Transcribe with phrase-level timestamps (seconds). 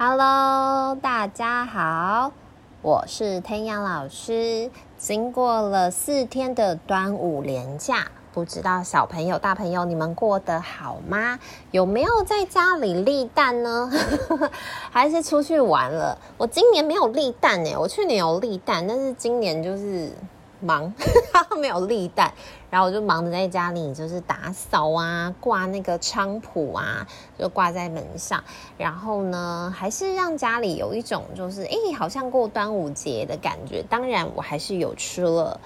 [0.00, 2.30] Hello，大家好，
[2.82, 4.70] 我是天阳老师。
[4.96, 11.40] 经过了四天的端午连假，不知道小朋友、大朋友你们过得好吗？
[11.72, 13.90] 有没有在家里立蛋呢？
[14.92, 16.16] 还是出去玩了？
[16.36, 20.12] 我今年没有立蛋诶，我去年有立蛋，但是今年就是。
[20.60, 20.92] 忙，
[21.60, 22.32] 没有立蛋，
[22.70, 27.06] 然后我就忙着在家里，就是打扫啊，挂那个菖蒲啊，
[27.38, 28.42] 就挂在门上。
[28.76, 33.82] 然后呢，还是让家里有一种就是，诶，好像过端午节的感觉。
[33.88, 35.60] 当然，我还是有吃了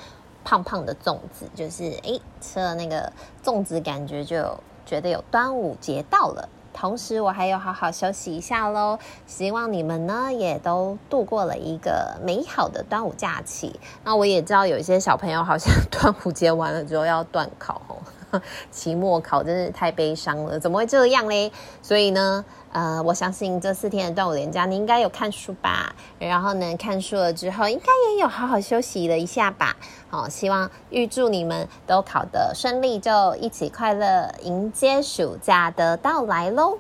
[0.45, 3.13] 胖胖的粽子，就是诶，吃了那个
[3.45, 6.49] 粽子，感觉就觉得有端午节到了。
[6.73, 8.99] 同时，我还有好好休息一下喽。
[9.27, 13.79] 希望你们呢也都度过了一个美好的端午假期。
[14.05, 17.97] 那我也知道有一些小朋友好像 端午节完了之后要断考哦，
[18.71, 21.53] 期末考真是太悲伤了，怎么会这样嘞？
[21.83, 22.45] 所以呢。
[22.75, 25.95] 呃，我相信这四天的端午连假，你应该有看书吧？
[26.19, 29.77] 然后呢，看书了之后，应该也有好好休息了一下吧？
[30.09, 36.79] 好，希望预祝你们都考得顺利，就一起快乐迎接暑假的到来喽！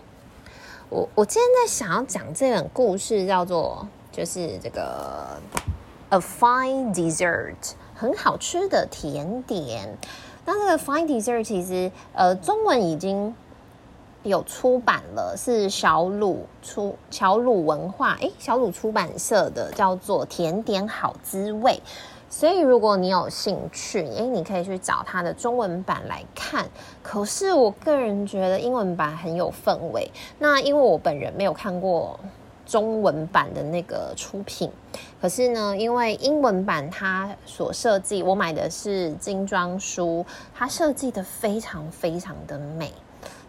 [0.88, 5.38] 我我今天在想要讲这本故事，叫做就是这个
[6.08, 9.98] A Fine Dessert，很好吃的甜点。
[10.44, 13.34] 那这个 Fine Dessert 其实呃，中文已经。
[14.24, 21.72] 有出版了，是小鲁出小鲁文化，诶，小鲁出版社的叫做《甜点好滋味》，
[22.30, 26.64] 所以如果你有兴趣，诶，你可以去找它的中文版来看。
[27.02, 30.08] 可是我个人觉得英文版很有氛围。
[30.38, 32.16] 那因为我本人没有看过
[32.64, 34.70] 中文版的那个出品，
[35.20, 42.92] 可是呢，因为英文版它所设计，我买的是精装书，它设计的非常非常的美。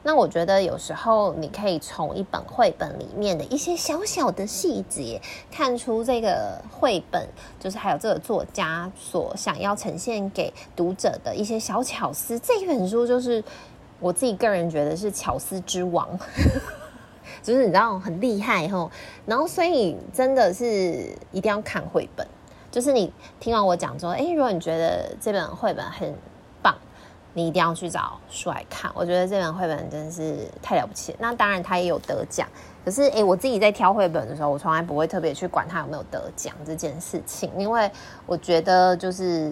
[0.05, 7.25] 那我觉得有时候你可以从一本绘本里面的一些小小的细节，看出这个绘本
[7.58, 12.38] 就是还有这个作家所想要呈现给读者的一些小巧思。
[12.39, 13.42] 这一本书就是
[14.02, 16.20] 我自己个人觉得是巧思之王，
[17.43, 18.89] 就是你知道很厉害吼。
[19.27, 22.26] 然后所以真的是一定要看绘本，
[22.71, 26.11] 就是你听完我讲说，诶，如果你觉得这本绘本很
[26.64, 26.76] 棒。
[27.36, 31.15] 你一定要去找书来看，我觉得这本绘本真是太了不起。
[31.17, 32.48] 那当然，它也有得奖。
[32.86, 37.89] 可是，诶，我自己在挑绘本的时候，我从来不会特别去管它有没有得奖这件事情，因为
[38.27, 39.52] 我觉得就是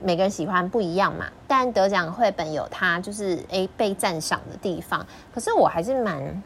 [0.00, 1.24] 每个人喜欢不一样嘛。
[1.48, 6.42] 但得奖绘本有它就是诶被赞赏的地方，可是我还是蛮。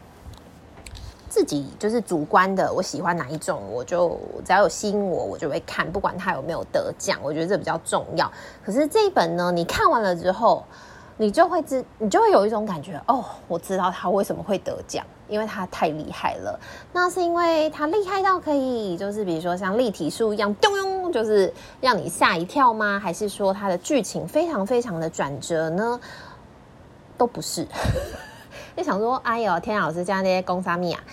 [1.29, 8.29] 自己就是主观的，我喜欢哪一种，我就只要有吸引我，我就会看，不管它有没有得奖，我觉得这比较重要。
[8.65, 10.65] 可是这一本呢，你看完了之后，
[11.17, 16.59] 你就会知，你就会有一种感觉，哦，我知道他为什么会得奖，因为他太厉害了。
[16.91, 22.99] 那是因为他厉害到可以，就是比如说像立体书一样，咚咚，就是让你吓一跳吗？
[22.99, 25.99] 还是说它的剧情非常非常的转折呢？
[27.17, 27.67] 都不是。
[28.79, 31.03] 就想说，哎呦，天老师家那些公沙米啊，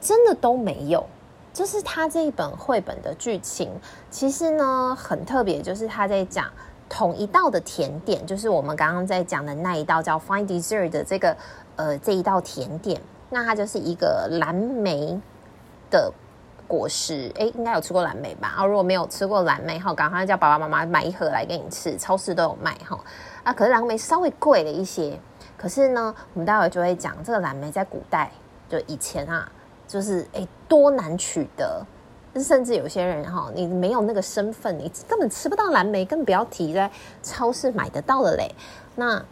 [0.00, 1.06] 真的都没有。
[1.52, 3.70] 就是他这一本绘本的剧情，
[4.10, 6.50] 其实呢很特别，就是他在讲
[6.88, 11.36] 同一道的甜点，就是我们刚刚在讲的那一道叫 Fine Dessert 的这个
[11.76, 13.00] 呃这一道甜点，
[13.30, 15.16] 那它就是一个蓝莓
[15.88, 16.12] 的
[16.66, 17.32] 果实。
[17.38, 18.52] 哎，应该有吃过蓝莓吧？
[18.56, 22.98] 啊，如果没有吃过蓝莓，哈，赶快叫爸爸妈妈买一盒来给你吃，超市都有卖哈。
[23.44, 25.16] 啊，可是蓝莓稍微贵了一些。
[25.56, 28.30] 可是呢，我们待会就会讲这个蓝莓在古代，
[28.68, 29.50] 就以前啊，
[29.88, 31.82] 就是诶多难取得，
[32.36, 36.90] 甚至有些人哈，你没有那个身份，你根本吃不到蓝莓，更不要提在
[37.22, 38.54] 超市买得到了嘞。
[38.94, 39.24] 那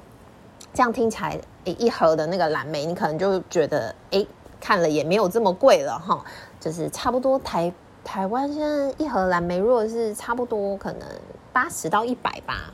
[0.72, 4.26] 这样听起来，诶一盒的那个蓝莓，你可能就觉得，诶
[4.60, 6.24] 看了也没有这么贵了哈，
[6.58, 11.06] 就是差不多台台湾现在一盒蓝莓，如果是差不多可能
[11.52, 12.72] 八十到一百吧。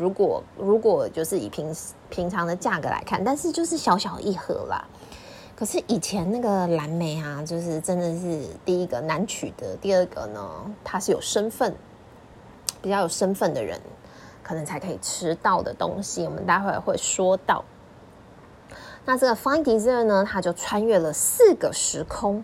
[0.00, 1.76] 如果如果就是以平
[2.08, 4.82] 平常的价格来看，但是就是小小一盒啦。
[5.54, 10.40] 可是以前那个蓝莓啊，就是真的是第一个难取得，第二个呢，
[10.82, 11.76] 它是有身份，
[12.80, 13.78] 比较有身份的人
[14.42, 16.24] 可能才可以吃到的东西。
[16.24, 17.62] 我们待会儿会说到。
[19.04, 22.42] 那这个 Fine Dessert 呢，它就穿越了四个时空。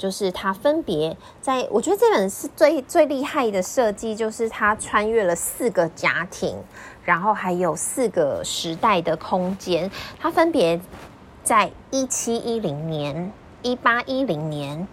[0.00, 6.56] 就是它分别在，我觉得这本是最最厉害的设计，就是它穿越了四个家庭，
[7.04, 9.90] 然后还有四个时代的空间。
[10.18, 10.80] 它分别
[11.44, 13.30] 在一七一零年、
[13.60, 14.88] 一八一零年、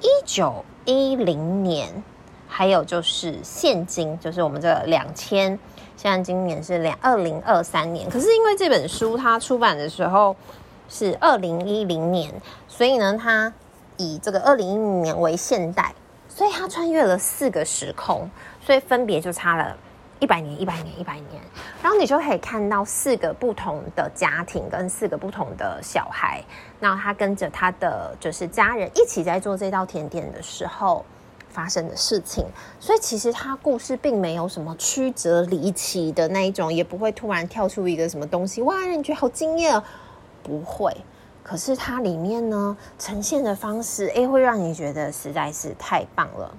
[0.00, 2.02] 一九一零年，
[2.48, 5.56] 还有就是现今，就是我们这两千，
[5.96, 8.10] 现在今年是两二零二三年。
[8.10, 10.34] 可是因为这本书它出版的时候
[10.88, 12.34] 是二零一零年，
[12.66, 13.52] 所以呢它。
[14.00, 15.94] 以这个二零一零年为现代，
[16.26, 18.28] 所以他穿越了四个时空，
[18.64, 19.76] 所以分别就差了
[20.18, 21.42] 一百年、一百年、一百年。
[21.82, 26.42] 然后你就可以看到四个不同的家庭跟四个不同的小孩，
[26.80, 31.04] 然后他跟着他的就是家人一起在做这道甜点的时候
[31.50, 32.46] 发生的事情。
[32.78, 39.82] 所以其实他故事并没有什么曲折离奇的那一种，也不会突然跳出一个什么东西，哇，你觉得好惊艳，
[40.42, 40.96] 不会。
[41.50, 46.54] 可是它里面呢，呈现的方式，诶，会让你觉得实在是太棒了。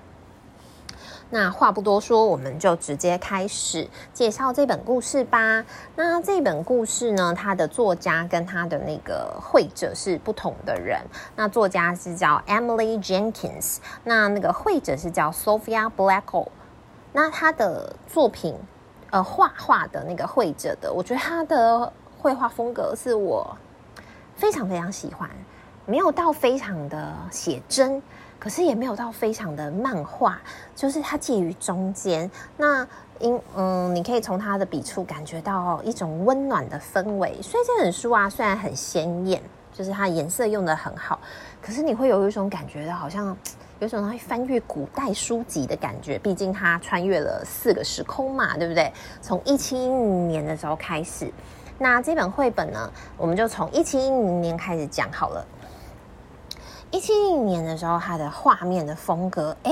[1.30, 5.66] 那话不多说，我们就直接开始介绍这本故事吧。
[5.96, 11.00] 那这本故事呢，它的作家跟他的那个绘者是不同的人。
[11.38, 16.50] 那作家是叫 Emily Jenkins，那那个绘者是叫 Sophia Blackall。
[17.14, 18.58] 那他的作品，
[19.10, 23.56] 呃，画画的那个绘者的，我觉得他的绘画风格是我。
[24.36, 25.30] 非常非常喜欢，
[25.86, 28.02] 没有到非常的写真，
[28.40, 30.42] 可是也没有到非常的漫画，
[30.76, 32.30] 就是它介于中间。
[32.58, 32.88] 那
[33.20, 37.40] 因嗯，你可以从它的笔触感觉到一种温暖的氛围。
[37.42, 39.42] 所以这本书啊，虽然很鲜艳，
[39.72, 41.20] 就是它颜色用得很好，
[41.62, 43.38] 可是你会有一种感觉到好像
[43.78, 46.18] 有种会翻阅古代书籍的感觉。
[46.18, 48.92] 毕竟它穿越了四个时空嘛，对不对？
[49.22, 51.32] 从一七一五年的时候开始。
[51.82, 55.44] 那这本绘本呢，我们就从一七一零年开始讲好了。
[56.92, 59.72] 一七一零年的时候，它的画面的风格，哎，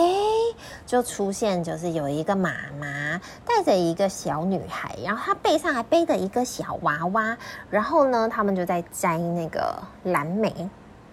[0.88, 7.38] 就出现就是有一个妈妈带着一个小女孩，然后她背上还背着一个小娃娃，
[7.70, 10.68] 然后呢，他们就在摘那个蓝莓。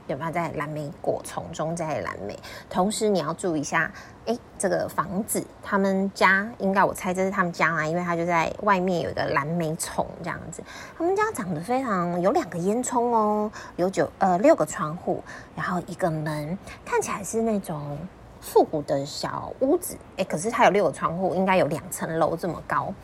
[0.06, 2.38] 有没有在蓝莓果丛中摘蓝莓？
[2.70, 3.91] 同时你要注意一下，
[4.26, 10.62] 哎，这个房子，他们家应该我猜这是他们家啊，因为他就在外面有一个蓝莓丛这样子。
[10.97, 15.23] 他们家长得非常，有两个烟囱哦，有九呃六个窗户，
[15.56, 17.99] 然后一个门，看起来是那种
[18.41, 19.97] 复古的小屋子。
[20.17, 22.94] 哎，可是它有六个窗户，应该有两层楼这么高。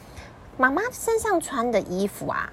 [0.57, 2.49] 妈妈身上穿的衣服啊，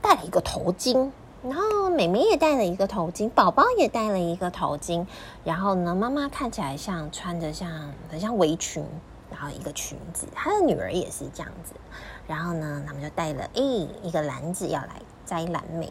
[0.00, 1.10] 戴了一个头巾。
[1.42, 5.04] 然后妹妹也戴了一个头巾，宝宝也戴了一个头巾。
[5.42, 7.68] 然后呢，妈妈看起来像穿着像
[8.08, 8.84] 很像围裙，
[9.28, 10.26] 然后一个裙子。
[10.32, 11.74] 她的女儿也是这样子。
[12.28, 14.90] 然后呢，他们就带了诶一个篮子要来
[15.26, 15.90] 摘蓝莓。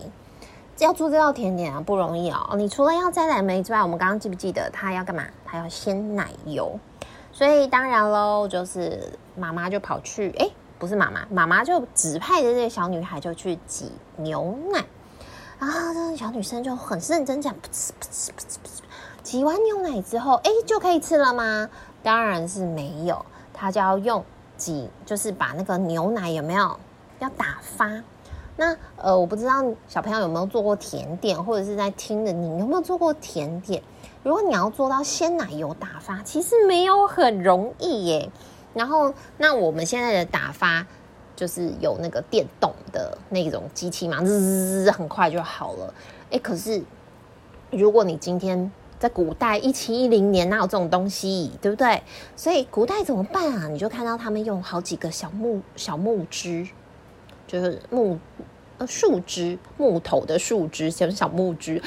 [0.80, 2.56] 要做这道甜点啊，不容易哦。
[2.58, 5.26] 你除了要摘蓝莓之外，我们刚刚记不记得她要干嘛？
[5.46, 6.80] 她要鲜奶油。
[7.34, 14.84] 所以当然喽，就是妈妈就跑去，诶，不是妈妈，妈妈就指派的这个小女孩就去挤牛奶。
[15.62, 18.82] 然后这小女生就很认真讲，噗呲噗呲噗呲噗呲，
[19.22, 21.70] 挤完牛奶之后，哎，就可以吃了吗？
[22.02, 23.24] 当然是没有，
[23.54, 24.26] 她就要用
[24.58, 26.80] 挤，就是把那个牛奶有没有
[27.20, 28.02] 要打发？
[28.58, 33.84] 那呃，我不知道小朋友有没有做过甜点，或者是在听的你有没有做过甜点？
[34.24, 38.32] 如果你要做到鲜奶油打发，其实没有很容易耶。
[38.74, 40.88] 然后，那我们现在的打发。
[41.36, 45.94] 就是有那个电动的那种机器嘛，滋，很快就好了。
[46.30, 46.82] 哎，可是
[47.72, 52.02] 如果你今天在古代一七一零年哪有这种东西，对不对？
[52.36, 53.68] 所以古代怎么办啊？
[53.68, 56.68] 你就看到他们用好几个小木小木枝，
[57.48, 58.20] 就是木
[58.78, 61.82] 呃树枝，木头的树枝，像小木枝，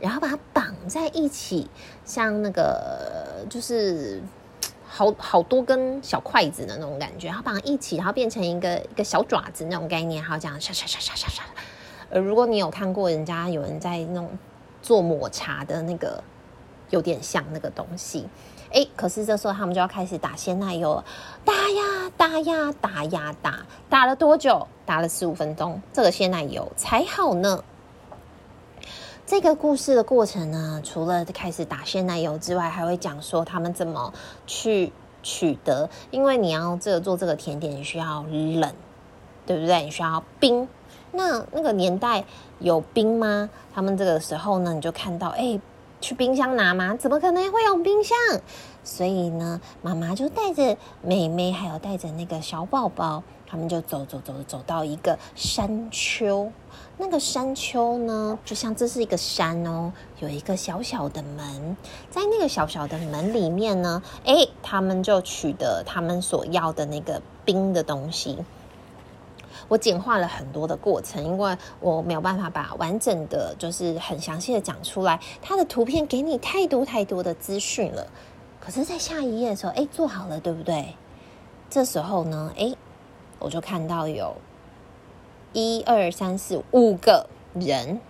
[0.00, 1.68] 然后把它绑在一起，
[2.04, 4.20] 像那个就是。
[4.92, 11.44] 好好多根小筷子的那种感觉，然后把它一起，然后变成一个一个小爪子那种概念，然后这样刷刷刷刷刷刷。
[12.10, 14.28] 呃，如果你有看过人家有人在那种
[14.82, 16.22] 做抹茶的那个，
[16.90, 18.28] 有点像那个东西。
[18.72, 21.04] 哎，可是这时候他们就要开始打鲜奶油了，
[21.44, 24.66] 打呀打呀打呀打，打了多久？
[24.84, 27.62] 打了十五分钟，这个鲜奶油才好呢。
[29.30, 34.12] 这个故事的过程呢，除了开始打鲜奶油之外，还会讲说他们怎么
[34.44, 35.88] 去取得。
[36.10, 38.74] 因为你要这个做这个甜点，你需要冷，
[39.46, 39.84] 对不对？
[39.84, 40.66] 你需要冰。
[41.12, 42.24] 那那个年代
[42.58, 43.48] 有冰吗？
[43.72, 45.60] 他们这个时候呢，你就看到，哎，
[46.00, 46.96] 去冰箱拿吗？
[46.96, 48.18] 怎么可能会有冰箱？
[48.82, 56.50] 所以呢，妈妈就带着妹妹，还有带着那个小宝宝，他们就走走走走到一个山丘。
[57.00, 61.74] 那个山丘呢，就像这是一个山哦，有一个小小的门，
[62.10, 68.36] 在那个小小的门里面呢，哎，他们就取得他们所要的那个冰的东西。
[69.66, 75.18] 我简化了很多的过程，因为我没有办法把完整的，就是很详细的讲出来。
[75.40, 78.06] 它的图片给你太多太多的资讯了。
[78.60, 80.94] 可是，在下一页的时候，哎，做好了，对不对？
[81.70, 82.74] 这时候呢，哎，
[83.38, 84.36] 我就看到有。
[85.52, 88.00] 一二三四五个人，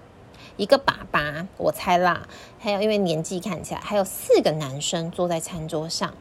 [0.59, 2.29] 一个爸爸，我猜啦，
[2.59, 6.13] 还有因为年纪看起来还有四个男生坐在餐桌上。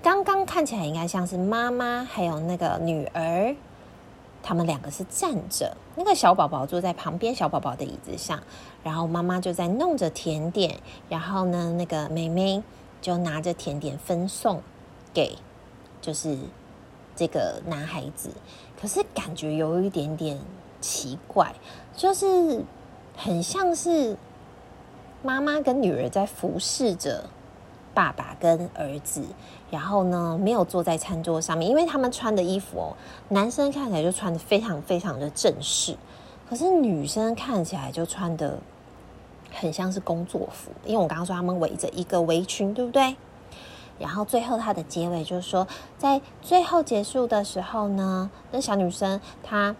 [0.00, 3.56] 刚刚看起来应该像是妈妈还有那个女儿，
[4.42, 8.40] 他们两个是站着，那个小宝宝坐在旁边小宝宝的椅子上，
[8.82, 12.62] 然后妈妈就在弄着甜点，然后呢，那个妹妹
[13.00, 14.62] 就拿着甜点分送
[15.12, 15.36] 给
[16.00, 16.38] 就是
[17.16, 18.30] 这个男孩子，
[18.84, 20.38] 可是感觉有一点点
[20.82, 21.54] 奇怪，
[21.96, 22.62] 就是。
[23.16, 24.16] 很像是
[25.22, 27.24] 妈妈跟女儿在服侍着
[27.94, 29.22] 爸爸跟儿子，
[29.70, 32.96] 然后呢，没有坐在餐桌上面，因为他们穿的衣服哦，
[33.28, 35.96] 男生看起来就穿得非常非常的正式，
[36.50, 38.58] 可是女生看起来就穿得
[39.52, 43.14] 很像是工作服，因为我刚刚说他们围着一个围裙，对不对？
[43.98, 45.66] 然后最后他的结尾就是说，
[45.98, 49.74] 在最后结束的时候呢，那小女生她。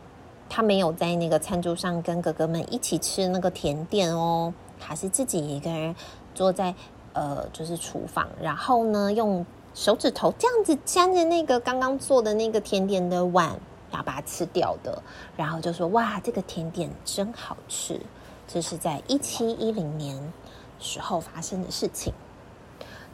[0.47, 5.97] 她没有在那个餐桌上跟哥哥们一起吃那个甜点哦，她是自己一个人
[6.35, 6.73] 坐在
[7.15, 13.59] 呃，就是厨房，然后呢，用手指头这样子沾着那个刚刚做的那个甜点的碗，
[13.91, 15.03] 然后把它吃掉的，
[15.35, 17.99] 然后就说：“哇，这个甜点真好吃。”
[18.47, 20.33] 这是在一七一零年
[20.79, 22.13] 时候发生的事情。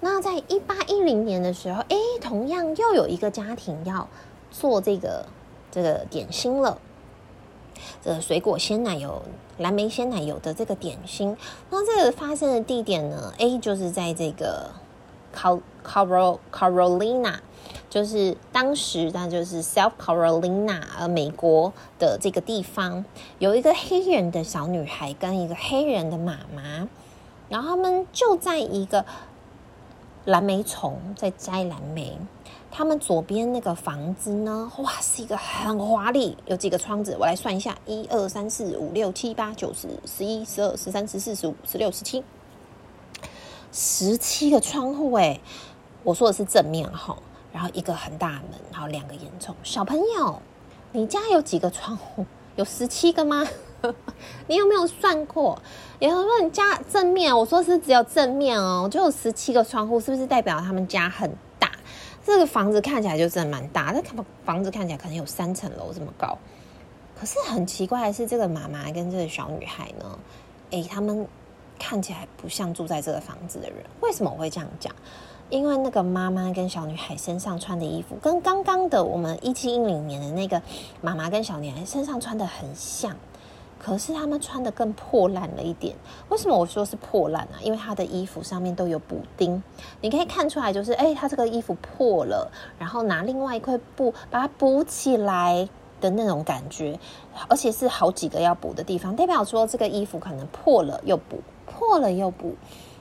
[0.00, 4.08] 那在一八一零年的时候，哎，同样又有一个家庭要
[4.50, 5.26] 做这个
[5.70, 6.78] 这个点心了。
[8.02, 9.22] 这个水果鲜奶油、
[9.56, 11.34] 蓝莓鲜奶油的这个点心，
[11.70, 14.70] 那这个发生的地点呢？A 就是在这个
[15.34, 15.60] Car
[16.52, 17.36] Carolina，
[17.88, 23.02] 就是当时那就是 South Carolina，呃，美国的这个地方，
[23.38, 26.86] 有一个黑人的小女孩跟一个黑人的妈妈，
[27.48, 29.06] 然后他们就在一个
[30.24, 32.16] 蓝莓丛在摘蓝莓。
[32.72, 34.70] 他们左边那个房子呢？
[34.78, 37.16] 哇，是一个很华丽，有几个窗子？
[37.18, 42.22] 我来算一下：一二三四五六七八九十十一十二十三十四十五十六十七，
[43.72, 45.40] 十七个窗户哎！
[46.04, 47.16] 我说的是正面哈，
[47.52, 49.52] 然后一个很大门，然后两个烟囱。
[49.64, 50.40] 小朋友，
[50.92, 52.24] 你家有几个窗户？
[52.54, 53.44] 有十七个吗？
[54.46, 55.60] 你有没有算过？
[55.98, 61.70] 有人说你家正面，我说是只有正面哦，就有十七个窗户，是不是代表他们家很大？
[62.24, 66.36] 这个房子看起来就真的蛮大，那房子看起来可能有三层楼这么高。
[67.18, 70.18] 可是很奇怪的是，这个妈妈跟这个小女孩呢，
[70.70, 71.26] 诶，他们
[71.78, 73.78] 看起来不像住在这个房子的人。
[74.00, 74.94] 为什么我会这样讲？
[75.50, 80.62] 因为那个妈妈跟小女孩身上穿的衣服，跟刚刚的我们一七一零年的那个
[81.02, 83.14] 妈妈跟小女孩身上穿的很像。
[83.82, 85.96] 可是他们穿的更破烂了一点。
[86.28, 87.56] 为什么我说是破烂啊？
[87.62, 89.62] 因为他的衣服上面都有补丁，
[90.02, 95.66] 你可以看出来，就是哎，他这个衣服破了，然后拿另外一块布把它补起来
[96.00, 97.00] 的那种感觉，
[97.48, 102.54] 而且是好几个要补的地方，代表说这个衣服可能破了又补，破了又补。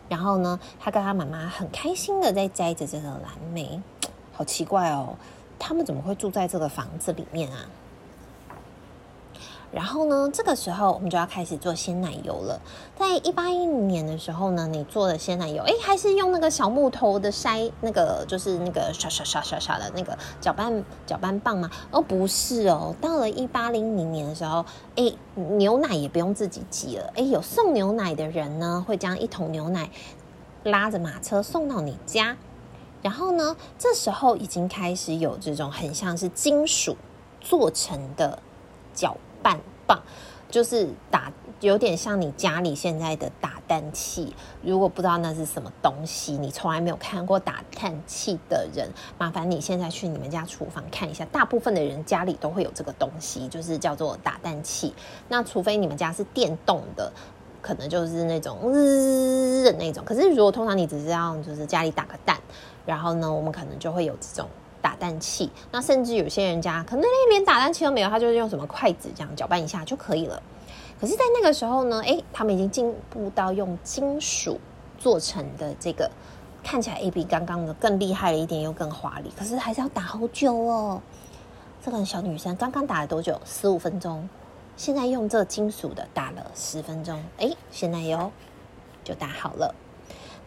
[0.08, 3.80] 然后呢，他跟他妈妈很开心的在摘着这个蓝莓，
[4.34, 5.16] 好奇怪哦，
[5.60, 7.70] 他们怎么会住在这个房子里面啊？
[9.72, 12.60] 然后呢，这个时候我们就要开始做鲜奶油了。
[12.96, 21.70] 在一八一零年的时候呢，你做的鲜奶油，哎，还是用那个小木头的筛，那个就是那个刷刷刷刷刷的那个搅拌搅拌棒吗？
[21.92, 22.96] 哦，不是哦。
[23.00, 29.92] 到了一八零零年的时候，哎，牛奶也不用自己挤了，哎，有送牛奶的人呢，会将一桶牛奶
[30.64, 32.36] 拉着马车送到你家。
[33.04, 36.98] 然后呢，这时候已经开始有这种很像是金属
[37.40, 38.40] 做成的
[38.94, 39.16] 搅。
[39.42, 40.02] 拌棒
[40.50, 44.34] 就是打，有点像你家里现在的打蛋器。
[44.64, 51.24] 如果不知道那是什么东西，你从来没有看过打蛋器的人，麻烦你现在去你们家厨房看一下。
[51.26, 54.92] 大部分的人家里都会有这个东西，就是叫做打蛋器。
[55.28, 57.12] 那除非你们家是电动的，
[57.62, 60.04] 可能就是那种日的那种。
[60.04, 62.36] 可是如果通常你只是要就是家里打个蛋，
[62.88, 64.50] 然后呢，我们可能就会有这种。
[64.82, 70.42] 打蛋器，那甚至有些人家可能连打蛋器都没有，他就是用什么筷子这样搅拌一下就可以了。
[71.00, 74.60] 可是，在那个时候呢，诶，他们已经进步到用金属
[74.98, 76.12] 做成的这个，
[76.62, 79.32] 看起来诶比刚刚的更厉害了一点，又更华丽。
[79.38, 81.02] 可是还是要打好久哦。
[81.82, 83.40] 这个小女生刚刚打了多久？
[83.46, 84.28] 十五分钟。
[84.76, 88.30] 现在用这金属的打了十分钟，诶，鲜奶油
[89.04, 89.74] 就打好了。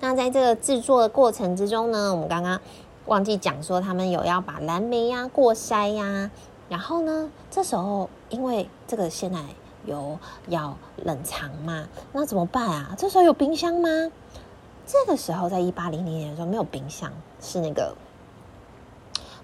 [0.00, 2.60] 那在这个制作的过程之中呢，我们刚刚。
[3.06, 6.30] 忘记讲说，他们有要把蓝莓呀过筛呀，
[6.68, 9.44] 然后呢，这时候因为这个鲜奶
[9.84, 10.18] 油
[10.48, 12.94] 要冷藏嘛，那怎么办啊？
[12.96, 13.88] 这时候有冰箱吗？
[14.86, 17.94] 这个时候在一八零零年的时候没有冰箱，是那个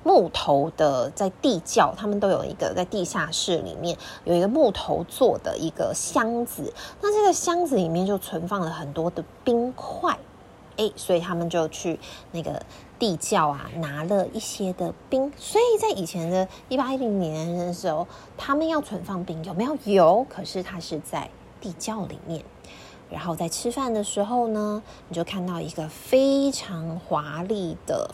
[0.05, 10.17] 木头的在地窖，他们都有一个在地下室里面有一个木头做的一个箱子，那这个箱子里面就存放了很多的冰块，
[10.79, 12.01] 哎，所以他们就去
[12.33, 12.63] 那个
[12.99, 18.07] 地窖啊拿了一些的冰，所以在以前的一八一零年的时候，
[18.39, 19.77] 他们要存放冰有没有？
[19.85, 21.29] 有，可是它是在
[21.61, 22.43] 地窖里面。
[23.11, 28.11] 然后在吃饭的时候呢，你就看到一个非常华丽的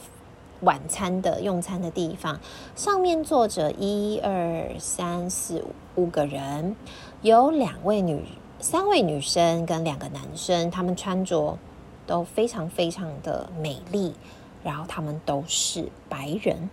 [0.60, 2.40] 晚餐的用餐的地方，
[2.76, 5.64] 上面坐着一二三四
[5.96, 6.76] 五个人，
[7.22, 8.24] 有两位女、
[8.60, 11.58] 三位女生跟两个男生，他们穿着
[12.06, 14.14] 都非常非常的美丽，
[14.62, 16.68] 然后他们都是白人，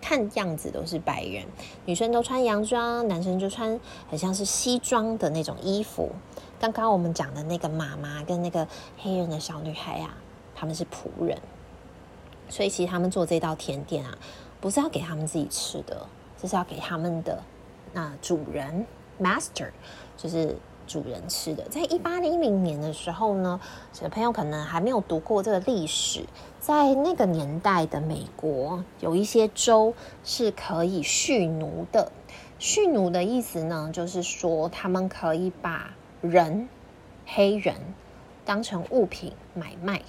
[0.00, 1.44] 看样子都是白人，
[1.84, 3.78] 女生都穿洋装，男生就穿
[4.08, 6.10] 很像是西装的那种衣服。
[6.58, 8.66] 刚刚我们讲的那个妈妈跟那个
[8.98, 10.16] 黑人的小女孩啊，
[10.54, 11.38] 他们是仆人，
[12.48, 14.16] 所以其实他们做这道甜点啊，
[14.60, 16.06] 不是要给他们自己吃的，
[16.40, 17.42] 这是要给他们的
[17.92, 18.86] 那主人
[19.20, 19.70] master，
[20.16, 21.64] 就是主人吃的。
[21.68, 23.60] 在一八零零年的时候呢，
[23.92, 26.24] 小朋友可能还没有读过这个历史，
[26.60, 32.12] 在那个年代的美国，有一些州是可以蓄奴的。
[32.58, 35.90] 蓄奴的意思呢，就是说他们可以把
[36.22, 36.68] 人，
[37.26, 37.74] 黑人
[38.46, 40.00] 当成物品买卖，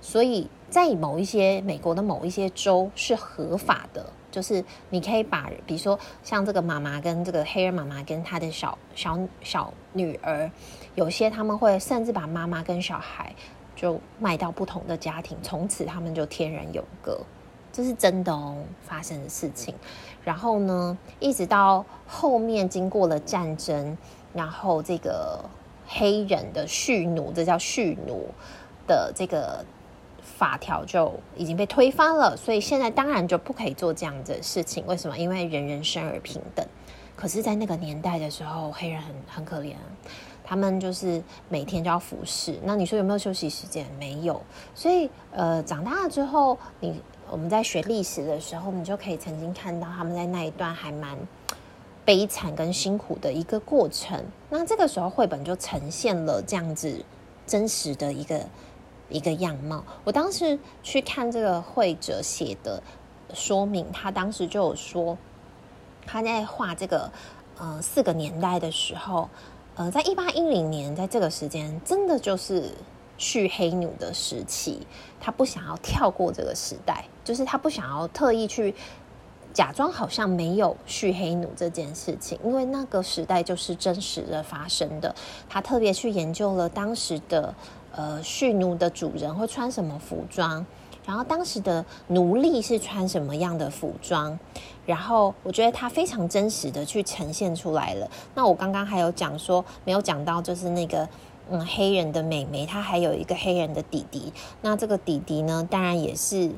[0.00, 10.50] 所以在某一些美国的某一些州是合法的，就是你可以把，比如说像这个妈妈跟这个黑人妈妈跟她的小小小女儿，
[10.96, 13.32] 有些他们会甚至把妈妈跟小孩
[13.76, 17.20] 就卖到不同的家庭，从此他们就天人永隔，
[17.72, 19.72] 这是真的哦，发生的事情。
[20.24, 23.96] 然后呢，一直到后面经过了战争。
[24.34, 25.44] 然后这个
[25.86, 28.24] 黑人的蓄奴，这叫蓄奴
[28.86, 29.62] 的这个
[30.42, 34.84] 法条就已经被推翻了，所以现在当然就不可以做这样的事情。
[34.88, 35.16] 为什么？
[35.16, 36.66] 因为人人生而平等。
[37.14, 39.76] 可是，在那个年代的时候，黑人很很可怜，
[40.42, 42.58] 他们就是每天就要服侍。
[42.64, 43.86] 那你说有没有休息时间？
[44.00, 44.42] 没有。
[44.74, 47.00] 所以，呃，长大了之后，你
[47.30, 51.16] 我们在学历史的时候，你就可以曾经看到他们在那一段还蛮。
[52.04, 56.92] 悲惨跟辛苦的一个过程，那这个时候绘本就呈现了这样子
[57.46, 58.44] 真实的一个
[59.12, 59.84] 一个样貌。
[60.02, 62.82] 我当时去看这个绘者写的
[63.32, 65.16] 说明，他当时就有说，
[66.04, 67.12] 他在画这个
[67.58, 69.28] 呃四个年代的时候，
[69.76, 72.70] 呃，在一八一零年，在这个时间，真的就是
[73.18, 74.86] 蓄黑奴的时期，
[75.20, 78.74] 他不想要跳过这个时代，就是他不想要特意去。
[79.54, 85.14] 假装好像没有蓄黑奴这件事情，因为那个时代就是真实的发生的。
[85.46, 87.54] 他特别去研究了当时的
[87.94, 90.64] 呃蓄奴的主人会穿什么服装，
[91.06, 94.38] 然后当时的奴隶是穿什么样的服装，
[94.84, 98.10] 然后我觉得他非常真实的去呈现出来了。
[98.34, 101.08] 那我刚刚还有讲说没有讲到，就是那个
[101.50, 104.32] 嗯黑人的妹妹，她还有一个黑人的弟弟。
[104.60, 106.50] 那这个弟弟呢，当然也是。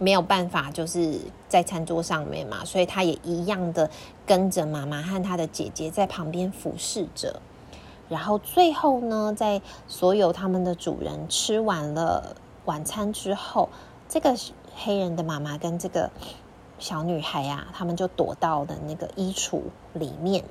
[0.00, 3.90] 没有办法，就是在餐桌上面嘛，所以他也一样的
[4.24, 7.42] 跟着妈妈和他的姐姐在旁边服侍着。
[8.08, 13.68] 然后最后呢，在所有他们的主人吃完了晚餐之后，
[14.08, 14.36] 这个
[14.76, 16.10] 黑人的妈妈跟这个
[16.78, 19.60] 小女孩啊，他们就躲到了那个衣橱
[19.92, 20.44] 里面，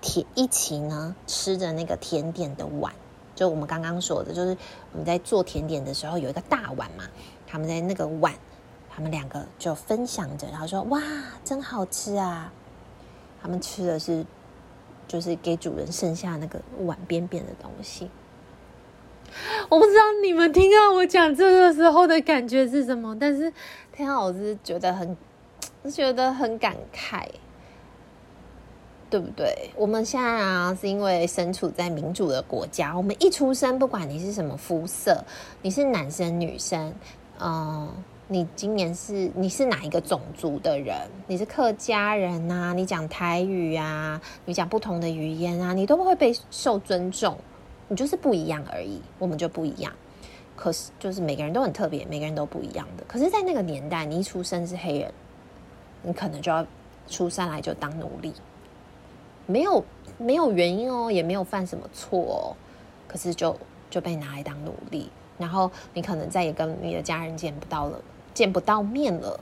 [0.00, 2.92] 甜一起呢吃着那个甜点的碗。
[3.34, 4.56] 就我们刚刚说的，就是
[4.92, 7.04] 我们在做甜点的时候有一个大碗嘛，
[7.46, 8.34] 他们在那个碗。
[8.92, 11.00] 他们两个就分享着，然后说：“哇，
[11.44, 12.52] 真好吃啊！”
[13.40, 14.26] 他们吃的是，
[15.10, 18.08] 就是给主人剩下那个碗边边的东西。
[19.68, 23.52] 我不知道你们听到我讲这个时候的感觉是什么，但是
[23.92, 25.16] 天啊，我是觉得很，
[25.90, 27.26] 觉得很感慨，
[29.10, 29.70] 对不对？
[29.74, 35.24] 我们现在啊，是因为身处在民主的国家，我们一出生，不管你是什么肤色，
[35.62, 36.94] 你是男生女生，
[37.40, 37.92] 嗯。
[38.32, 40.96] 你今年是你是哪一个种族的人？
[41.26, 42.72] 你是客家人啊？
[42.72, 44.22] 你讲台语啊？
[44.44, 45.72] 你讲不同的语言啊？
[45.72, 47.36] 你都不会被受尊重。
[47.88, 49.92] 你就是不一样而已，我们就不一样。
[50.54, 53.02] 可是就是每个人都很特别，每个人都不一样的。
[53.08, 55.12] 可是，在那个年代，你一出生是黑人，
[56.00, 56.64] 你可能就要
[57.08, 58.32] 出生来就当奴隶，
[59.44, 59.84] 没有
[60.18, 62.54] 没有原因哦，也没有犯什么错哦，
[63.08, 63.58] 可是就
[63.90, 68.00] 就被拿来当奴隶，然后你可能再也跟你的家人见不到了。
[68.34, 69.38] 见不到面了，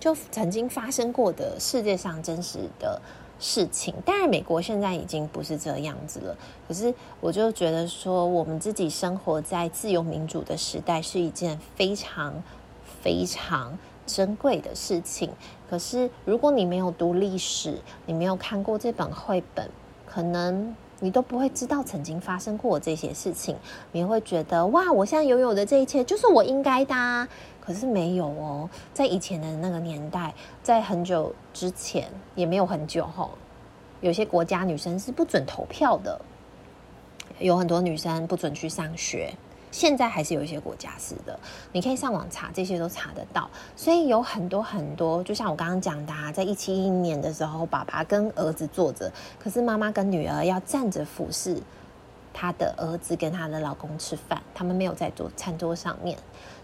[0.00, 3.00] 就曾经发生过的世界上真实的
[3.38, 3.94] 事情。
[4.04, 6.36] 当然，美国现在已经不是这样子了。
[6.68, 12.42] 可是，我就觉得说，我们自己生活在自由民主的时代，是一件非常
[13.02, 15.30] 非常珍贵的事情。
[15.68, 19.68] 可是如果你没有读历史，你没有看过这本绘本，
[20.06, 23.56] 可能你都不会知道曾经发生过这些事情。
[23.92, 27.28] 你会觉得哇，我现在拥有的这一切就是我应该的啊。
[27.66, 33.30] 可是没有哦，在以前的那个年代，在很久之前也没有很久吼，
[34.00, 36.20] 有些国家女生是不准投票的，
[37.38, 39.32] 有很多女生不准去上学。
[39.70, 41.36] 现在还是有一些国家是的，
[41.72, 43.50] 你可以上网查，这些都查得到。
[43.74, 51.60] 所以有很多很多，就像我刚刚讲的，在一七一一年的时候，爸爸跟儿子坐着，可是妈妈跟女儿要站着俯视
[52.32, 56.16] 他的儿子跟他的老公吃饭，他们没有在桌餐桌上面。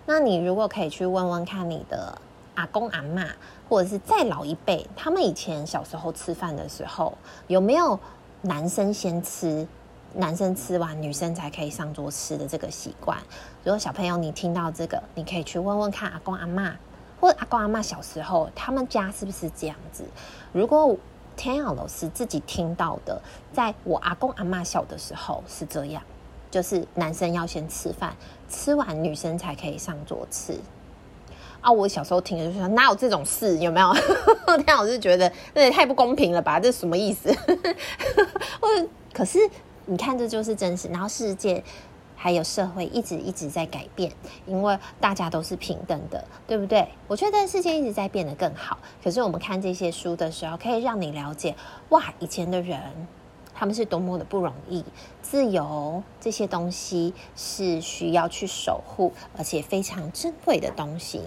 [0.06, 2.16] 那你如果可以去问问看你的
[2.54, 3.28] 阿公阿嬷，
[3.68, 7.98] 或者是再老一辈，他们以前小时候吃饭的时候，有没有
[8.42, 9.66] 男生先吃，
[10.14, 13.18] 男生吃完女生才可以上桌吃的这个习惯？
[13.62, 16.72] 如果小朋友你听到这个，你可以去问问看阿公阿嬷，
[17.20, 20.04] 或者阿公阿嬷小时候他们家是不是这样子？
[20.52, 20.96] 如果
[21.36, 26.02] 天耀老师自己听到的，在我阿公阿嬷小的时候是这样。
[26.50, 28.12] 就是男生要先吃饭，
[28.50, 30.60] 吃完女生才可以上桌吃。
[31.62, 33.58] 啊，我小时候听的就是说哪有这种事？
[33.58, 33.94] 有没有？
[34.64, 36.58] 天，我就觉得那也太不公平了吧？
[36.58, 37.28] 这什么意思？
[38.60, 38.68] 我
[39.12, 39.38] 可是
[39.86, 40.88] 你看，这就是真实。
[40.88, 41.62] 然后世界
[42.16, 44.10] 还有社会一直一直在改变，
[44.46, 46.88] 因为大家都是平等的，对不对？
[47.06, 48.78] 我觉得世界一直在变得更好。
[49.04, 51.54] 可是我们看这些书的时候，可以让你了解，
[51.90, 52.80] 哇，以前的人。
[53.60, 54.82] 他们是多么的不容易，
[55.20, 61.20] 自由这些东西是需要去守护，而且非常珍贵的东西。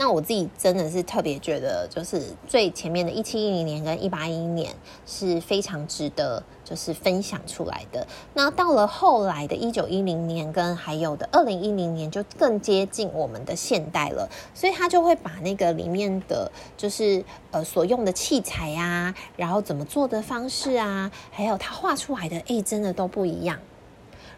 [0.00, 4.72] 那我自己真的是特别觉得，就是最前面的一七一零年跟一八一一年
[5.04, 8.06] 是非常值得就是分享出来的。
[8.32, 14.28] 那到了后来的一九一零年跟还有的二零一零年，就更接近我们的现代了。
[14.54, 23.58] 所以他就会把那个里面的，就是呃所用的器材啊，然后怎么做的方式啊，还有他画出来的，哎，真的都不一样。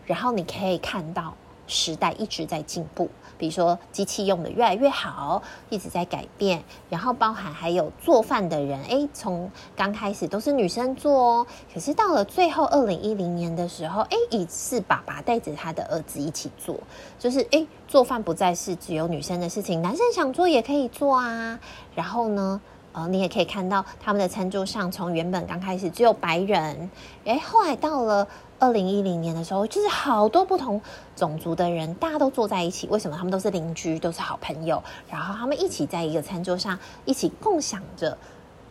[0.06, 1.36] 然后你可以看到
[1.70, 3.08] 时代一直在进步。
[3.38, 6.62] 比如说，机器用的越来越好，一直在改变。
[6.90, 16.76] 然后包含还有做饭的人，诶，从刚开始都是女生做哦，可是到了最后二零一零年的时候，诶，已是爸爸带着他的儿子一起做，
[17.18, 21.58] 就是诶，做饭不再是只有女生的事情，男生想做也可以做啊。
[21.94, 22.60] 然后呢，
[22.92, 26.90] 呃，你也可以看到他们的餐桌上，从原本刚开始只有白人，
[27.24, 28.28] 诶，后来到了。
[28.60, 30.80] 二零一零年的时候，就是好多不同
[31.16, 32.86] 种族的人，大家都坐在一起。
[32.88, 33.16] 为什么？
[33.16, 34.82] 他们都是邻居，都是好朋友。
[35.08, 38.18] 然后他们一起在一个餐桌上，一起共享着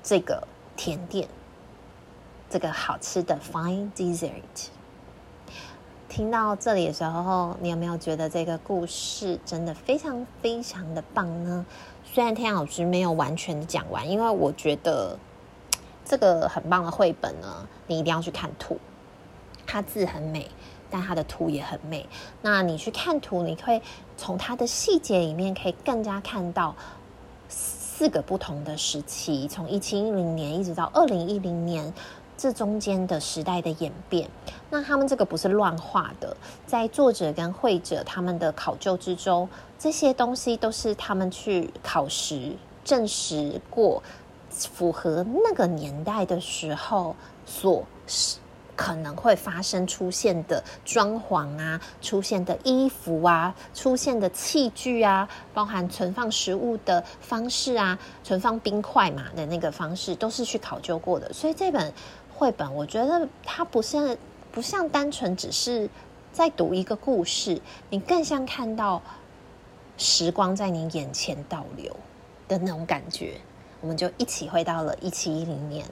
[0.03, 0.47] 这个
[0.77, 1.27] 甜点，
[2.51, 4.67] 这个好吃的 fine dessert。
[6.07, 11.65] 听到这里的时候，你有没有觉得这个故事真的非常非常的棒呢？
[12.03, 15.17] 虽然天老师没有完全讲完，因为我觉得
[16.05, 18.77] 这个很棒的绘本呢，你一定要去看图。
[19.71, 20.49] 它字很美，
[20.89, 22.03] 但它的图也很美。
[22.41, 23.79] 那你去看图，你会
[24.17, 26.75] 从它的细节里面可以更加看到
[27.47, 31.93] 四个不同的时期，从一七一零年一直到二零一零年，
[32.35, 34.27] 这中间的时代的演变。
[34.71, 42.53] 那他们这个不是乱画的，在作者跟绘者他们的考究之中，这些东西都是他们去考实
[42.83, 44.01] 证实过，
[44.49, 47.83] 符合那个年代的时候所
[48.79, 61.33] 可能会发生出现的装潢啊，出现的衣服啊，出现的器具啊，包含存放食物的方式啊，存放冰块嘛的那个方式，都是去考究过的。
[61.33, 61.93] 所以这本
[62.33, 64.15] 绘本，我觉得它不像
[64.49, 65.89] 不像单纯只是
[66.31, 69.01] 在读一个故事，你更像看到
[69.97, 71.93] 时光在你眼前倒流
[72.47, 73.33] 的那种感觉。
[73.81, 75.85] 我们就一起回到了一七一零年。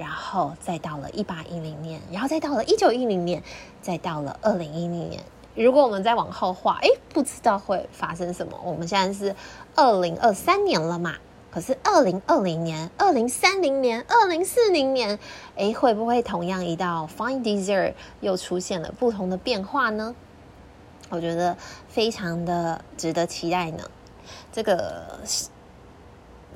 [0.00, 3.42] 然后再到了一八一零年，然后再到了一九一零年，
[3.82, 5.22] 再到了二零一零年。
[5.54, 8.58] 如果我们再往后画，哎，不知道会发生什么。
[8.64, 9.36] 我们现在是
[9.76, 11.16] 二零二三年了嘛？
[11.50, 15.18] 可是二零二零年、二零三零年、二零四零年，
[15.56, 20.14] 哎，会不会同样一道 Fine Dessert 又出现了不同的变化呢？
[21.10, 21.54] 我觉得
[21.88, 23.84] 非常的值得期待呢。
[24.50, 25.20] 这个。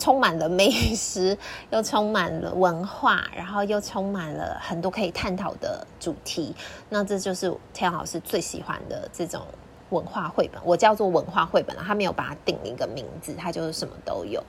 [0.05, 1.39] 充满了美食，
[1.73, 6.55] 又充满了文化，然后又充满了很多可以探讨的主题。
[6.91, 9.41] 那这就是天老师最喜欢的这种
[9.89, 11.83] 文化绘本，我叫做文化绘本了。
[11.87, 14.45] 他没有把它定一个名字，他就是什么都有。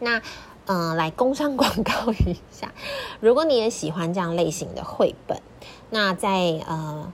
[0.00, 0.18] 那
[0.64, 2.72] 嗯、呃，来工商广告一下，
[3.20, 5.40] 如果你也喜欢这样类型的绘本，
[5.90, 7.12] 那在呃。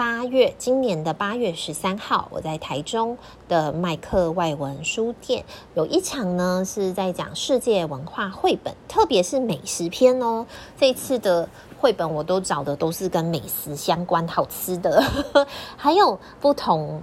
[0.00, 3.18] 八月，今年的八月十三号，我在台中
[3.50, 10.46] 的麦克外文书店有一场呢，是在讲世界文化绘本，特别是美食篇哦。
[10.78, 11.46] 这次的
[11.78, 15.04] 绘本我都找的都是跟美食相关、好吃的，
[15.76, 17.02] 还有不同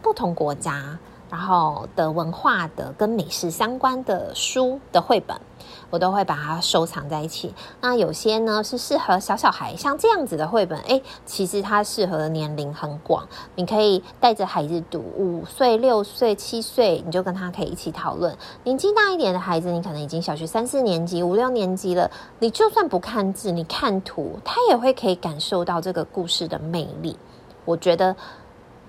[0.00, 0.96] 不同国家。
[1.30, 5.36] 然后的文化的跟美食相关的书的绘本，
[5.90, 7.52] 我都会把它收藏在一起。
[7.80, 18.36] 那有些呢是适合小小孩，像这样子的绘本，诶，其实它适合的年龄很广，你可以带着孩子读，五岁、六岁、七岁，你就跟他可以一起讨论。
[18.62, 22.08] 年纪大一点的孩子，你可能已经小学三四年级、五六年级了，
[22.38, 27.16] 你就算不看字，你看图，他也会可以感受到这个故事的魅力。
[27.64, 28.14] 我觉得。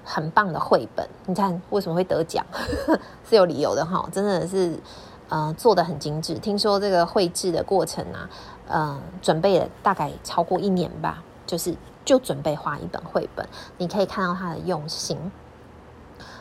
[0.09, 2.45] 很棒的绘本，你看为什么会得奖，
[3.29, 4.79] 是有理由的哈，真的是，
[5.27, 6.35] 呃，做得很精致。
[6.35, 8.29] 听说这个绘制的过程啊，
[8.69, 13.45] 呃，准备了大概超过一年吧，就是就准备画一本绘本，
[13.77, 15.19] 你可以看到他的用心。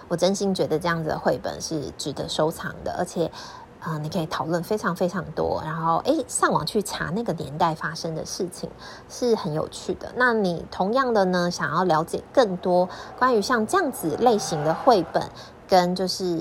[0.09, 3.29] 我真心觉得这样子的绘本是值得收藏的，而且。
[3.81, 8.69] 啊、你可以讨论非常非常多，然后诶，上网去查那个年代发生的事情
[9.09, 10.11] 是很有趣的。
[10.17, 15.23] 那你同样的呢，想要了解更多关于像这样子类型的绘本，
[15.69, 16.41] 跟就是。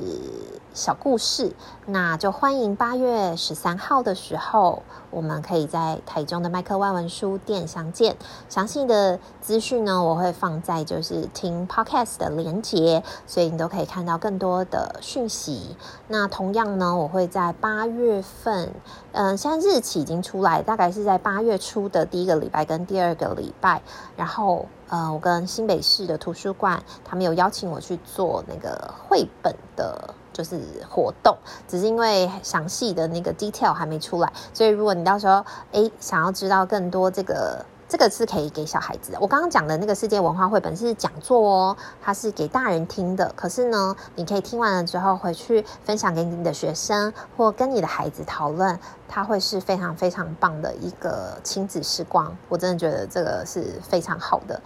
[0.75, 1.53] 小故事，
[1.85, 8.17] 那就欢迎八月十三号的时候，我们可以在台中的麦克外文书店相见。
[8.49, 15.77] 详细的资讯呢，我会放在就是听 podcast 的连结，所以你都可以看到更多的讯息。
[16.09, 18.73] 那同样呢，我会在八月份，
[19.13, 23.81] 嗯、现在日期已经出来，大概是在八月初的第一个礼拜跟第二个礼拜，
[24.17, 30.13] 然后呃，我跟新北市的图书馆，他们有邀请我去做那个绘本的。
[30.35, 31.33] 就是活动，
[31.65, 39.19] 只是因为详细的那个 detail 还没出来，所以如果你到时候诶想要知道更多，这个这个是可以给小孩子的。
[39.21, 43.31] 我刚刚讲的那个世界文化绘本是讲座哦，它是给大人听的。
[43.35, 52.35] 可是呢，你可以听完了之后回去分享给你的学生或跟你的孩子讨论，它会是非常非常棒的一个亲子时光。
[52.49, 54.61] 我真的觉得这个是非常好的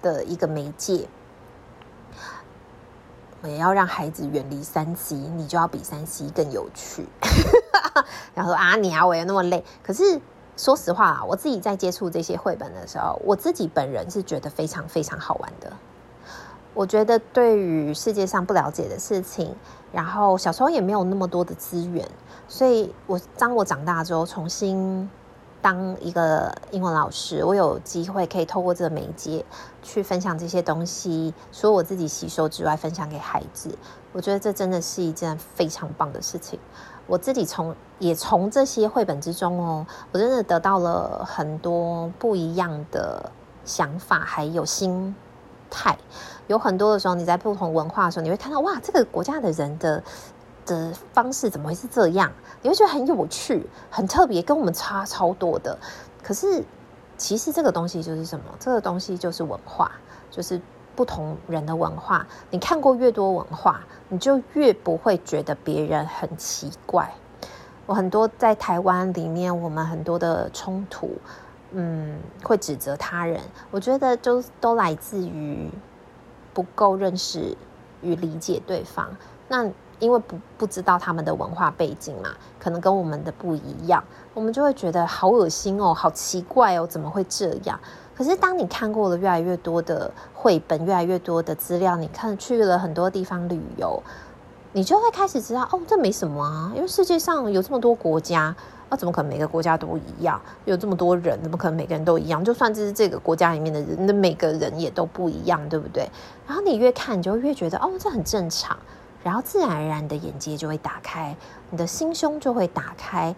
[0.00, 1.08] 的一个媒介。
[3.42, 7.08] 我也要让孩子远离三 C，你就要比三 C 更有趣。
[8.34, 9.64] 然后说啊，你啊，我也那么累。
[9.82, 10.20] 可是
[10.56, 15.72] 说实话啊，我自己在接触这些绘本的时候，我自己本人是觉得非常非常好玩的。
[16.74, 19.54] 我觉得对于世界上不了解的事情，
[19.92, 22.08] 然后小时候也没有那么多的资源，
[22.46, 25.08] 所以我当我长大之后重新。
[25.62, 29.44] 当一个英文老师，我有机会可以透过这个媒介
[29.82, 33.76] 去分享这些东西，除了我自己吸收之外，分享给孩子。
[34.14, 36.58] 我觉得这真的是一件非常棒的事情。
[37.10, 43.30] 我自己从也从这些绘本之中哦，我真的得到了很多不一样的
[43.64, 45.12] 想法，还有心
[45.68, 45.98] 态。
[46.46, 50.02] 有很多的时候，你在不同文化的时候，你会看到哇，这个国家的人的。
[50.66, 52.30] 的方式怎么会是这样？
[52.62, 55.76] 你会觉得很有趣、很特别，跟我们差超多的。
[56.22, 56.62] 可是，
[57.16, 58.44] 其实这个东西就是什么？
[58.60, 59.90] 这个东西就是文化，
[60.30, 60.60] 就是
[61.00, 62.26] 不同人的文化。
[62.50, 67.10] 你看过越多文化，你就越不会觉得别人很奇怪。
[67.86, 71.16] 我很多在台湾里面，我们很多的冲突，
[71.70, 73.40] 嗯，会指责他人。
[73.70, 75.70] 我觉得就都来自于
[76.52, 77.56] 不够认识
[78.02, 79.08] 与理解对方。
[79.48, 79.64] 那
[80.00, 87.80] 因为不不知道他们的文化背景嘛，可能跟我们的不一样，我们就会觉得好恶心哦，好奇怪哦，怎么会这样？
[88.14, 94.02] 可是当你看过了越来越多的绘本，越来越多的资料，你看去了很多地方旅游，
[94.72, 98.54] 你就会开始知道哦，这没什么啊，因为世界上有这么多国家，
[98.88, 100.40] 啊，怎么可能每个国家都一样？
[100.66, 102.44] 有这么多人，怎么可能每个人都一样？
[102.44, 106.08] 就算这是这个国家里面的人，那每个人也都不一样，对不对？
[106.46, 108.76] 然后你越看，你就越觉得哦，这很正常。
[109.22, 111.36] 然后自然而然的眼界就会打开，
[111.68, 113.36] 你的心胸就会打开，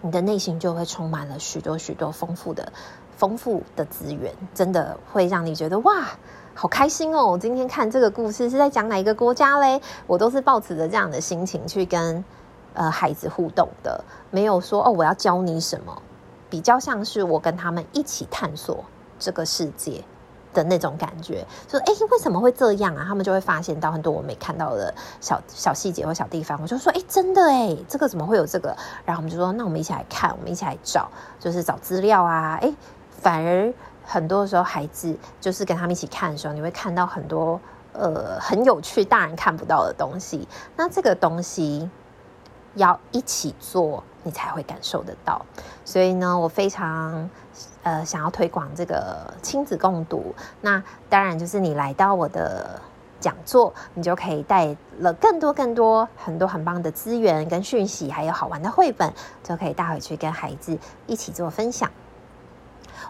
[0.00, 2.72] 你的内心就会充满了许多许多丰富的、
[3.16, 6.06] 丰富的资源，真的会让你觉得哇，
[6.54, 7.38] 好开心哦！
[7.40, 9.80] 今天看这个故事是在讲哪一个国家嘞？
[10.06, 12.24] 我都是抱持着这样的心情去跟
[12.74, 16.02] 呃孩子互动的，没有说哦我要教你什么，
[16.50, 18.84] 比较像是我跟他们一起探索
[19.18, 20.04] 这个世界。
[20.54, 23.04] 的那种感觉，说哎，为什么会这样啊？
[23.06, 26.58] 他们就会发现到很多我没看到的小小细节或小地方。
[26.62, 28.74] 我就说，哎，真的哎，这个怎么会有这个？
[29.04, 32.58] 然后我们就说，那我们一起来看，我们一起来找，就是找资料啊。
[32.62, 32.72] 哎，
[33.20, 33.72] 反而
[34.04, 37.60] 很多时候孩子就是跟他们一起看的时候，你会看到很多
[37.92, 40.46] 呃很有趣大人看不到的东西。
[40.76, 41.90] 那这个东西
[42.74, 45.44] 要一起做，你才会感受得到。
[45.84, 47.28] 所以呢，我非常
[47.82, 50.34] 呃想要推广这个亲子共读。
[50.60, 52.80] 那当然就是你来到我的
[53.18, 61.90] 讲座，你就可以带了更多更多很多很棒的资源跟讯息，还有好玩的绘本，就可以带回去跟孩子一起做分享。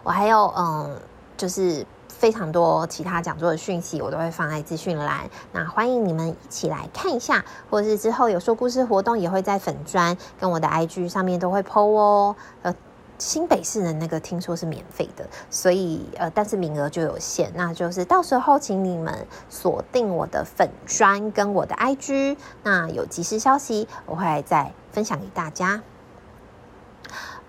[0.07, 0.97] 我还有嗯，
[1.35, 1.85] 就是。
[2.07, 5.29] 非常多其他讲座的讯息，我都会放在资讯栏。
[5.51, 12.35] 那欢迎你们一起来看一下，或者是之后有说故事活动，也会在粉专跟我的 IG 上面都会 po 哦。
[12.63, 12.73] 呃，
[13.19, 25.83] 新北市的那个听说是免费的，所以呃，但是名额就有限，那就是到时候请你们锁定我的粉专跟我的 IG，那有即时消息我会再分享给大家。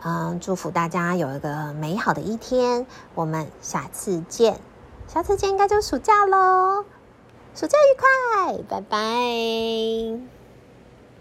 [0.05, 4.61] 嗯，祝福大家有一个美好的一天，我们下次见。
[5.09, 6.85] 下次见应该就暑假喽，
[7.55, 10.38] 暑假愉快，拜拜。